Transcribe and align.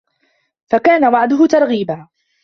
فَكَانَ 0.69 1.05
وَعْدُهُ 1.05 1.47
تَرْغِيبًا 1.47 2.07